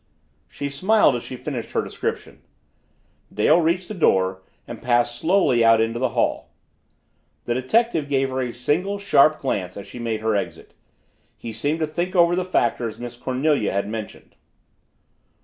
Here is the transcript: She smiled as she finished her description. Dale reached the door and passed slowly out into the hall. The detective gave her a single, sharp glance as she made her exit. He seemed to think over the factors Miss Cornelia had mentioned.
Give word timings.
She 0.47 0.71
smiled 0.71 1.15
as 1.15 1.21
she 1.21 1.35
finished 1.35 1.73
her 1.73 1.83
description. 1.83 2.41
Dale 3.31 3.61
reached 3.61 3.87
the 3.87 3.93
door 3.93 4.41
and 4.67 4.81
passed 4.81 5.19
slowly 5.19 5.63
out 5.63 5.79
into 5.79 5.99
the 5.99 6.09
hall. 6.17 6.49
The 7.45 7.53
detective 7.53 8.09
gave 8.09 8.31
her 8.31 8.41
a 8.41 8.51
single, 8.51 8.97
sharp 8.97 9.39
glance 9.41 9.77
as 9.77 9.85
she 9.85 9.99
made 9.99 10.21
her 10.21 10.35
exit. 10.35 10.73
He 11.37 11.53
seemed 11.53 11.81
to 11.81 11.85
think 11.87 12.15
over 12.15 12.35
the 12.35 12.43
factors 12.43 12.97
Miss 12.97 13.15
Cornelia 13.15 13.71
had 13.71 13.87
mentioned. 13.87 14.33